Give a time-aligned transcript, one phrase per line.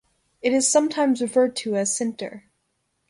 [0.41, 2.45] It is sometimes referred to as sinter.